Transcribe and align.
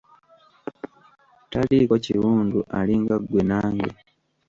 Taliiko 1.51 1.95
kiwundu 2.03 2.59
alinga 2.77 3.15
ggwe 3.21 3.41
nange. 3.49 3.89